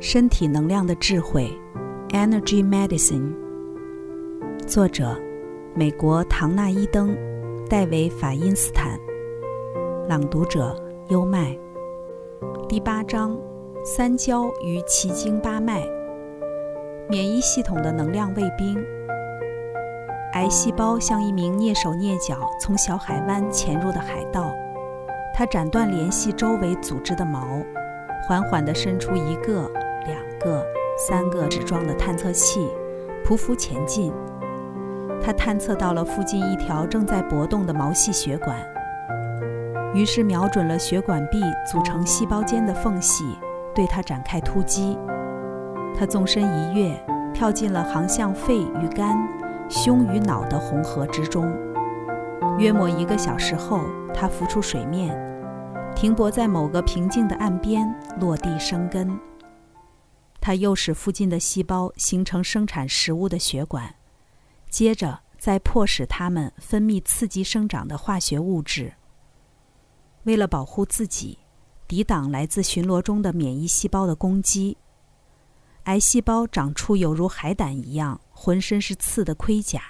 [0.00, 1.52] 身体能量的智慧
[2.08, 3.34] ，Energy Medicine。
[4.66, 5.14] 作者：
[5.74, 7.14] 美国唐纳伊登、
[7.68, 8.98] 戴维法因斯坦。
[10.08, 10.74] 朗读者：
[11.10, 11.54] 优麦。
[12.66, 13.36] 第八章：
[13.84, 15.82] 三焦与奇经八脉。
[17.06, 18.82] 免疫系统的能量卫兵。
[20.32, 24.50] 癌细胞像一名蹑手蹑脚从小海湾潜入的海盗，
[25.34, 27.62] 它斩断联系周围组织的毛，
[28.26, 29.70] 缓缓地伸出一个。
[30.40, 32.68] 个、三个纸装的探测器
[33.24, 34.12] 匍匐前进，
[35.22, 38.56] 他探测到了附近一条正在搏动的毛细血管，
[39.94, 41.40] 于是瞄准了血管壁
[41.70, 43.24] 组成细胞间的缝隙，
[43.74, 44.98] 对它展开突击。
[45.96, 46.92] 他纵身一跃，
[47.34, 49.16] 跳进了航向肺与肝、
[49.68, 51.52] 胸与脑的红河之中。
[52.58, 53.80] 约莫一个小时后，
[54.14, 55.14] 他浮出水面，
[55.94, 59.18] 停泊在某个平静的岸边，落地生根。
[60.40, 63.94] 它诱使附近的细胞形成生产食物的血管，
[64.70, 68.94] 接着再迫使它们分泌刺激生长的化学物质。
[70.24, 71.38] 为了保护自己，
[71.86, 74.78] 抵挡来自巡逻中的免疫细胞的攻击，
[75.84, 79.82] 癌细胞长出有如海胆一样、浑身是刺的盔甲。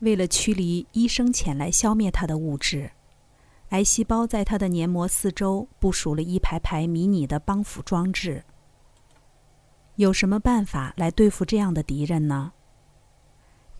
[0.00, 2.92] 为了驱离医生前来消灭它的物质，
[3.70, 8.44] 癌细胞在它的黏膜四周部署了一排排迷你的帮扶装置。
[9.98, 12.52] 有什么办法来对付这样的敌人呢？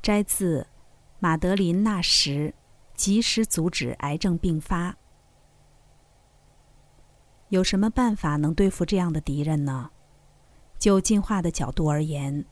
[0.03, 0.67] 摘自
[1.21, 2.53] 马德琳·纳什，
[2.93, 4.97] 及时阻止癌症并发。
[7.51, 9.91] 有什么办法能对付这样的敌人呢？
[10.77, 12.45] 就进化的角度而言，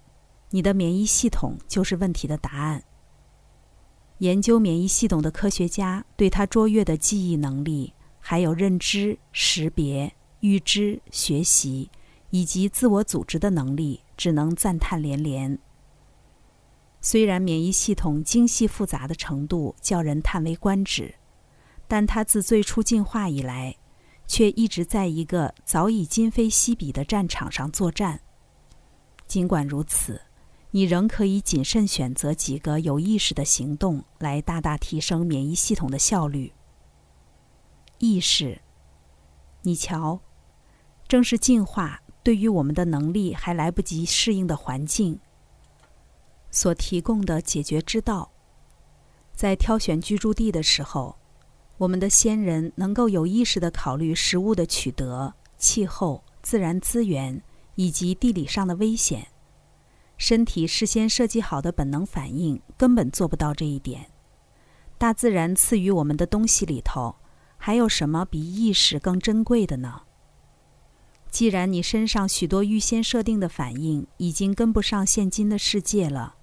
[0.51, 2.85] 你的免疫系统就是问题的答案。
[4.19, 11.91] 研究免疫系统的科学家对他卓越的记忆能力，还有认知、识别、预知、学习。
[12.31, 15.59] 以及自我组织的能力，只能赞叹连连。
[17.01, 21.15] 虽然免疫系统精细复杂的程度叫人叹为观止，
[21.87, 23.77] 但它自最初进化以来，
[24.27, 28.21] 却一直在一个早已今非昔比的战场上作战。
[29.29, 30.21] 尽管如此，
[30.73, 36.53] 你仍可以谨慎选择几个有意识的行动，来大大提升免疫系统的效率。
[37.99, 38.61] 意识，
[39.63, 40.21] 你瞧，
[41.07, 42.03] 正是进化。
[42.27, 45.21] 对于我们的能力还来不及适应的环境，
[46.51, 48.33] 所提供的解决之道，
[49.33, 51.17] 在挑选居住地的时候，
[51.79, 57.41] 我们的先人能够有意识的考虑食物的取得、气候、自然资源
[57.77, 59.29] 以及地理上的危险。
[60.17, 64.11] 身体事先设计好的本能反应根本做不到这一点。
[64.99, 67.15] 大自然赐予我们的东西里头，
[67.57, 70.06] 还有什么比意识更珍贵的呢？
[71.37, 76.37] 既然你身上许多预先设定的反应已经跟不上现今的世界了，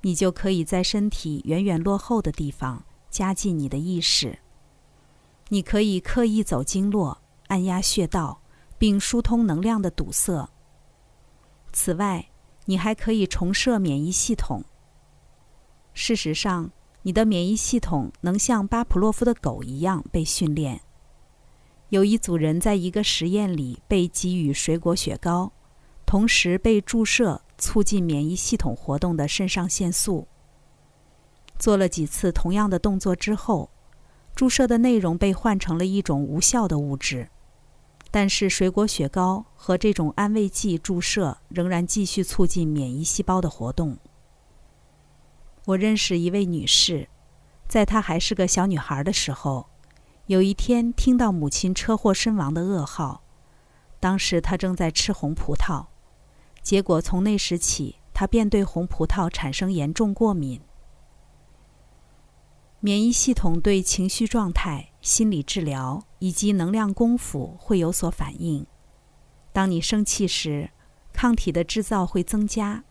[0.00, 4.40] 你就可以在身体远远落后的地方加进你的意识。
[5.46, 8.40] 你可以刻意走经络，按压穴道，
[8.76, 10.48] 并疏通能量的堵塞。
[11.72, 12.28] 此外，
[12.64, 14.64] 你还可以重设免疫系统。
[15.94, 16.72] 事实上，
[17.02, 20.80] 你的免疫系统能像巴甫洛夫的狗一样被训练。
[21.90, 25.52] 有一组人在一个实验里被给予水果雪糕，
[26.04, 30.26] 同时被注射促进免疫系统活动的肾上腺素。
[31.58, 33.70] 做了几次同样的动作之后，
[34.34, 37.28] 注射的内容被换成了一种无效的物质，
[38.10, 43.96] 但是水果雪糕和这种安慰剂注射仍然继续促进免疫细胞的活动。
[45.66, 47.08] 我认识一位女士，
[47.68, 49.68] 在她还是个小女孩的时候。
[50.26, 53.22] 有一天，听到母亲车祸身亡的噩耗，
[54.00, 55.86] 当时他正在吃红葡萄，
[56.62, 60.60] 结果从那时起，他便对红葡萄产生严重过敏。
[62.80, 68.66] 免疫系统对情绪状态、心理治疗以及能量功夫会有所反应。
[69.52, 70.70] 当你生气时，
[71.12, 72.82] 抗体的制造会增加。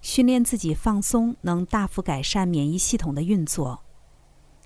[0.00, 3.83] 训练自己放松，能大幅改善免疫系统的运作。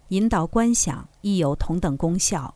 [0.09, 2.55] 引导观想亦有同等功效。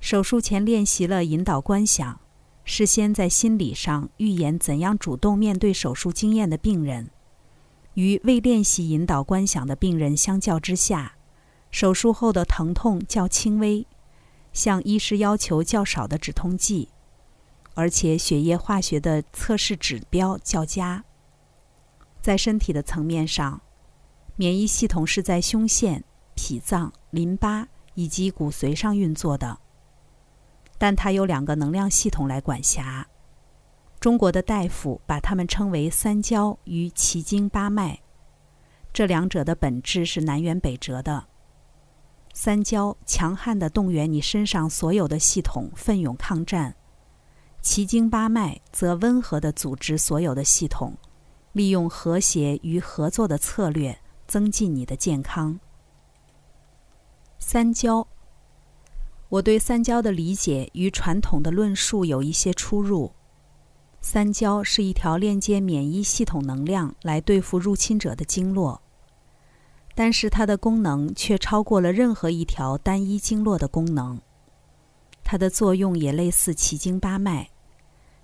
[0.00, 2.20] 手术前练习了引导观想，
[2.64, 7.10] 事先在心理上预演怎样主动面对手术经验的病人，
[7.94, 11.14] 与未练习引导观想的病人相较之下，
[11.70, 13.86] 手术后的疼痛较轻微，
[14.52, 16.88] 向医师要求较少的止痛剂，
[17.74, 21.04] 而且血液化学的测试指标较佳。
[22.20, 23.60] 在身体的层面上，
[24.36, 26.04] 免疫系统是在胸腺。
[26.38, 29.58] 脾脏、淋巴以及骨髓上运作的。
[30.78, 33.04] 但它有两个能量系统来管辖。
[33.98, 37.98] 中国的大夫把它们称为三焦与奇经八脉，
[38.92, 41.26] 这两者的本质是南辕北辙的。
[42.32, 46.70] 三焦强悍地动员你身上所有的系统，奋勇抗战；
[47.60, 50.96] 奇经八脉则温和地组织所有的系统，
[51.50, 53.98] 利用和谐与合作的策略，
[54.28, 55.58] 增进你的健康。
[57.38, 58.06] 三焦，
[59.28, 63.12] 我对三焦的理解与传统的论述有一些出入。
[64.00, 68.82] 三焦是一条链接免疫系统能量来对付入侵者的经络，
[69.94, 74.20] 但是它的功能却超过了任何一条单一经络的功能。
[75.24, 77.50] 它的作用也类似奇经八脉，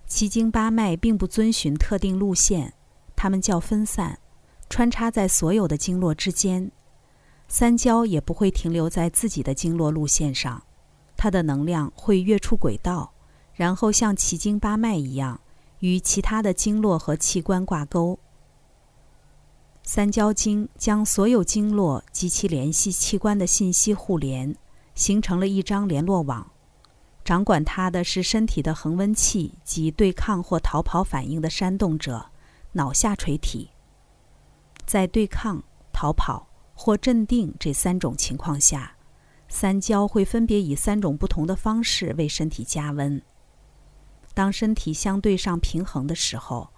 [0.07, 2.75] 奇经八脉并不遵循特定路线，
[3.17, 4.19] 它们较分散，
[4.69, 6.71] 穿插在所有的经络之间。
[7.49, 10.63] 三焦也不会停留在自己的经络路线上，
[11.17, 13.13] 它的能量会跃出轨道，
[13.55, 15.41] 然后像奇经八脉一样。
[15.81, 18.19] 与其他的经络和器官挂钩，
[19.83, 24.57] 三焦经将所有经络及其联系器官的信息互联，
[24.95, 26.51] 形成了一张联络网。
[27.23, 32.31] 掌管它的是身体的恒温器及对抗或逃跑反应的煽动者——
[32.73, 33.69] 脑下垂体。
[34.87, 35.63] 在对抗、
[35.93, 38.97] 逃跑或镇定这三种情况下，
[39.49, 43.23] 三焦会分别以三种不同的方式为身体加温。
[44.35, 46.71] 当身体相对上平衡的时候，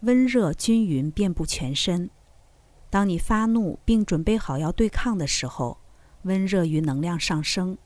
[0.00, 2.08] 温热均匀遍布全身；
[2.90, 5.78] 当你发怒并准备好要对抗的时候，
[6.22, 7.78] 温热与能量上升，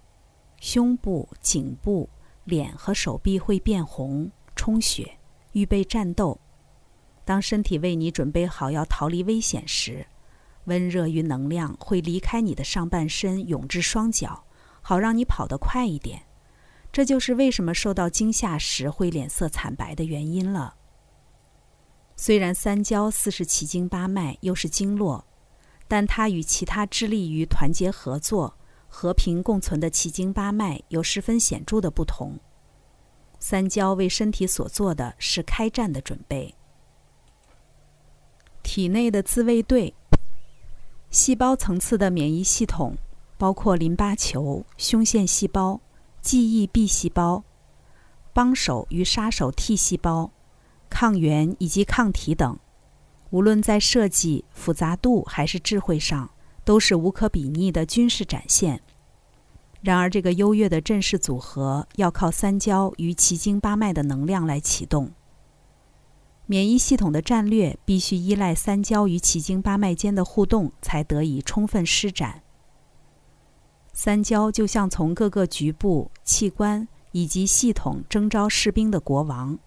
[0.58, 2.08] 胸部、颈部、
[2.44, 5.18] 脸和手臂会变红、充血，
[5.52, 6.40] 预备战斗。
[7.26, 10.06] 当身体为你准备好要逃离危险时，
[10.70, 14.44] 温热与能量会离开你的上半身，涌至双脚，
[14.80, 16.22] 好让你跑得快一点。
[16.92, 20.76] 这就是为什么受到惊吓时会脸色惨白的原因了。
[22.14, 25.26] 虽然三焦似是奇经八脉，又是经络，
[25.88, 28.56] 但它与其他致力于团结合作、
[28.86, 32.38] 和平共存的奇经八脉有十分显著的不同。
[33.38, 36.54] 三焦为身体所做的是开战的准备。
[38.62, 39.94] 体内的自卫队，
[41.10, 42.96] 细胞层次的免疫系统
[43.36, 45.80] 包括淋巴球、胸腺细胞。
[46.22, 47.42] 记忆 B 细胞、
[48.34, 50.30] 帮手与杀手 T 细胞、
[50.90, 52.58] 抗原以及抗体等，
[53.30, 56.28] 无论在设计复杂度还是智慧上，
[56.62, 58.82] 都是无可比拟的军事展现。
[59.80, 65.10] 然而，这个优越的阵势组合要靠三焦与奇经八脉的能量来启动。
[66.50, 72.42] 免疫系统的战略必须依赖三焦与奇经八脉间的互动，才得以充分施展。
[73.92, 79.60] 三焦就像从各个局部、器官以及系统征召士兵的国王，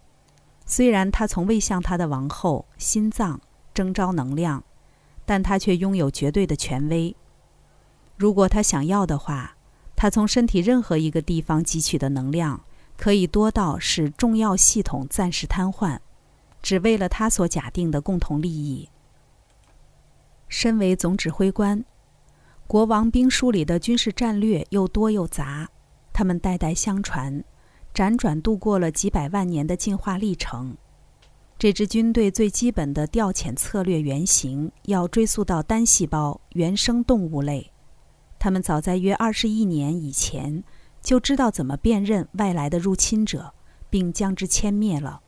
[0.65, 3.39] 虽然他从未向他的王后心脏
[3.73, 4.61] 征召能量，
[5.25, 7.15] 但他却拥有绝对的权威。
[8.17, 9.55] 如果他想要的话，
[9.95, 12.65] 他从身体任何一个地方汲取的能量
[12.97, 15.99] 可以多到使重要系统暂时瘫痪，
[16.63, 18.89] 只为了他所假定的共同利益。
[20.47, 21.85] 身为总指挥官。
[22.65, 25.69] 国王兵书里的军事战略又多又杂，
[26.13, 27.43] 他们代代相传，
[27.93, 30.75] 辗转度过了几百万年的进化历程。
[31.59, 37.71] 这支军队最基本的调遣策略原型要追溯到单细胞原生动物类，
[38.39, 40.63] 他们早在约二十亿年以前
[41.01, 43.53] 就知道怎么辨认外来的入侵者，
[43.89, 45.21] 并将之歼灭了。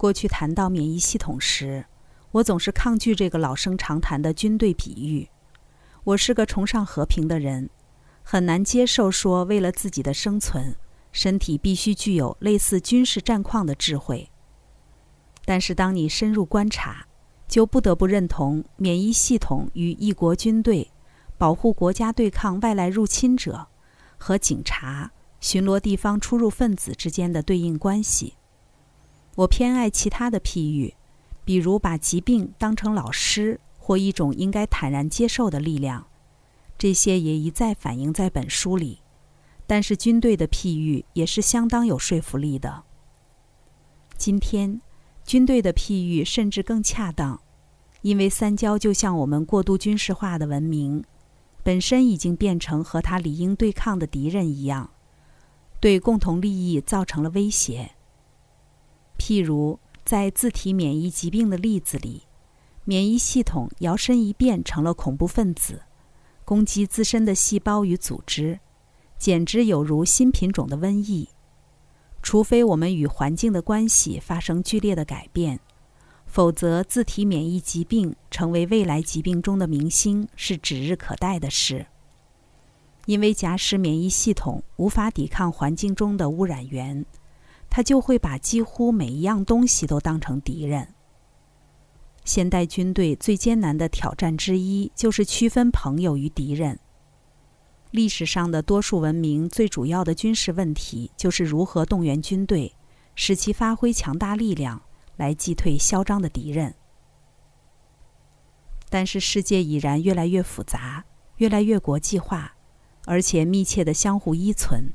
[0.00, 1.84] 过去谈到免疫系统时，
[2.30, 5.28] 我总是抗拒这个老生常谈的军队比喻。
[6.04, 7.68] 我是个崇尚和平的人，
[8.22, 10.74] 很难接受说为了自己的生存，
[11.12, 14.30] 身体必须具有类似军事战况的智慧。
[15.44, 17.04] 但是当你深入观察，
[17.46, 20.90] 就不得不认同免疫系统与一国军队
[21.36, 23.66] 保护国家对抗外来入侵者
[24.16, 28.36] 和警察巡逻地方出入分子之间的对应关系。
[29.40, 30.94] 我偏爱其他的譬喻，
[31.44, 33.60] 比如把疾病当成老师。
[33.82, 36.06] 或一种应该坦然接受的力量，
[36.78, 39.00] 这些也一再反映在本书里。
[39.66, 42.84] 但是军队的譬喻也是相当有说服力的。
[44.16, 44.80] 今天，
[45.24, 47.40] 军队的譬喻甚至更恰当，
[48.02, 51.02] 因为三焦就像我们过度军事化的文明，
[51.64, 54.90] 本身已经变成和他理应对抗的敌人一样，
[55.80, 57.90] 对共同利益造成了威胁。
[59.20, 62.22] 譬如在自体免疫疾病的例子里。
[62.86, 65.82] 免疫系统摇身一变成了恐怖分子，
[66.44, 68.58] 攻击自身的细胞与组织，
[69.18, 71.28] 简直有如新品种的瘟疫。
[72.22, 75.60] 除非我们与环境的关系发生剧烈的改变，
[76.26, 81.86] 否则自体免疫疾病成为未来疾病中的明星是指日可待的事。
[83.06, 87.04] 因为假使免疫系统无法抵抗环境中的污染源，
[87.70, 90.94] 他就会把几乎每一样东西都当成敌人。
[92.24, 96.78] 现代军队最艰难的挑战之一就是区分朋友与敌人。
[97.92, 102.74] 历史上的多数文明最主要的军事问题就是如何动员军队，
[103.14, 104.82] 使其发挥强大力量
[105.16, 106.74] 来击退嚣张的敌人。
[108.88, 111.04] 但是世界已然越来越复杂，
[111.36, 112.56] 越来越国际化。
[113.06, 114.92] 而且密切的相互依存，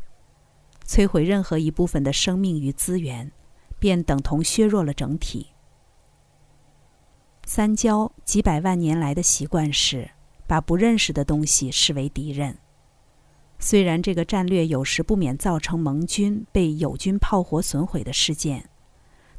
[0.86, 3.32] 摧毁任何一部分的生命与资源，
[3.80, 5.48] 便等同削弱了整体。
[7.46, 10.10] 三焦几百万年来的习惯是
[10.48, 12.58] 把不认识的东西视为敌人。
[13.60, 18.68] 虽然这个战略有时不免造成盟军被友军炮火损毁的事件，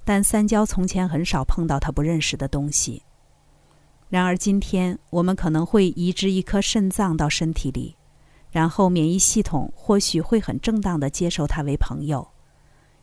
[0.05, 3.03] 但三焦从前很少碰到他不认识的东西。
[4.09, 7.96] 然而今天，我们可能会移植一颗肾脏到身体里。
[8.57, 12.27] 然后，免疫系统或许会很正当的接受他为朋友，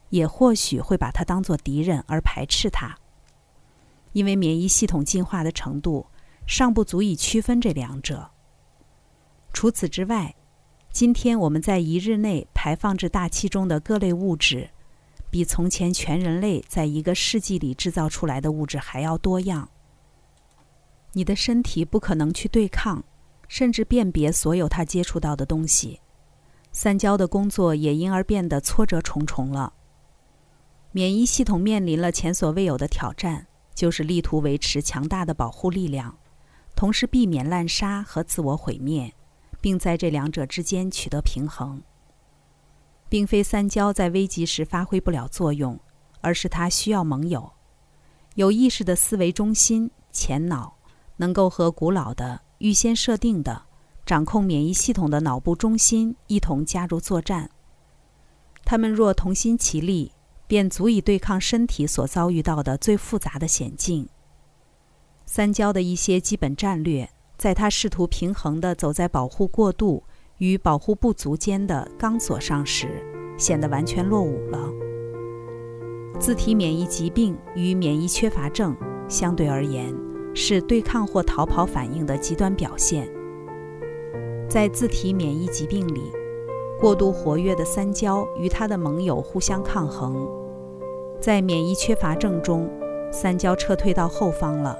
[0.10, 2.98] 也或许会把他当作敌人而排斥他。
[4.14, 6.08] 因为免疫系统进化的程度
[6.48, 8.32] 尚不足以区分这两者。
[9.54, 10.34] 除此之外，
[10.92, 14.72] 今天我们在一日内排放至大气中的各类物质，
[15.30, 19.70] 比从前全人类在一个世纪里制造出来的物质还要多样。
[21.12, 23.04] 你的身体不可能去对抗。
[23.54, 26.02] 甚至辨别所有他接触到的东西，
[26.72, 29.74] 三焦的工作也因而变得挫折重重了。
[30.92, 33.46] 免疫系统面临了前所未有的挑战，
[33.76, 36.18] 就是力图维持强大的保护力量，
[36.76, 39.14] 同时避免滥杀和自我毁灭，
[39.62, 41.80] 并在这两者之间取得平衡。
[43.08, 45.80] 并非三焦在危急时发挥不了作用，
[46.22, 47.54] 而是它需要盟友，
[48.34, 50.76] 有意识的思维中心前脑，
[51.18, 52.42] 能够和古老的。
[52.64, 53.64] 预先设定的、
[54.06, 57.50] 掌控免疫系统的脑部中心一同加入作战。
[58.64, 60.14] 他们若同心齐力，
[60.48, 64.08] 便足以对抗身体所遭遇到的最复杂的险境。
[65.26, 70.02] 三焦的一些基本战略，在他试图平衡地走在保护过度
[70.38, 73.04] 与保护不足间的钢索上时，
[73.38, 74.72] 显得完全落伍了。
[76.18, 78.74] 自体免疫疾病与免疫缺乏症
[79.10, 79.94] 相对而言。
[80.34, 83.08] 是对抗或逃跑反应的极端表现。
[84.50, 86.12] 在自体免疫疾病里，
[86.80, 90.14] 过度活跃的三焦与它的盟友互相抗衡；
[91.20, 92.70] 在免疫缺乏症中，
[93.12, 94.78] 三焦撤退到后方了。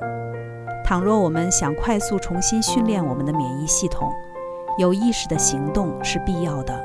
[0.86, 4.12] 倘若我们想快速重新训练我们的免疫系统，
[4.78, 6.78] 有意识的行动是必要的。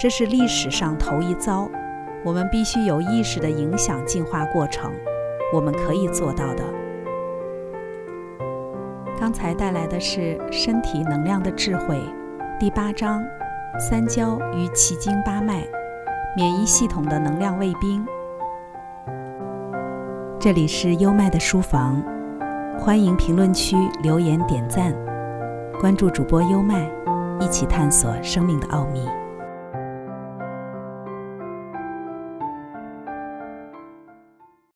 [0.00, 1.70] 这是历史上头一遭，
[2.24, 4.92] 我们必须有意识的影响进化过程。
[5.54, 6.81] 我们可以做到的。
[9.22, 11.94] 刚才带来的是《身体能量的智慧》
[12.58, 13.22] 第八章：
[13.78, 15.64] 三焦与奇经八脉，
[16.36, 18.04] 免疫系统的能量卫兵。
[20.40, 22.02] 这里是优麦的书房，
[22.76, 24.92] 欢迎评论区留言点赞，
[25.80, 26.90] 关注主播优麦，
[27.38, 29.06] 一起探索生命的奥秘。